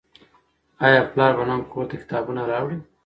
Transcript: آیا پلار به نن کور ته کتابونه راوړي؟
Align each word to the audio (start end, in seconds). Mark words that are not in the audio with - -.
آیا 0.85 1.01
پلار 1.11 1.33
به 1.37 1.43
نن 1.49 1.61
کور 1.71 1.85
ته 1.89 1.95
کتابونه 2.01 2.41
راوړي؟ 2.51 2.77